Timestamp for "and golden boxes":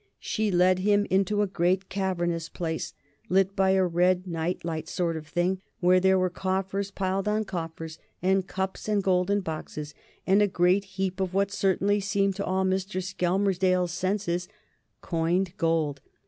8.89-9.93